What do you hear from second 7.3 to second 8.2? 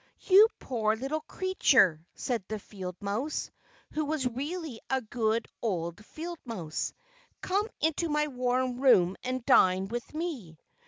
"come into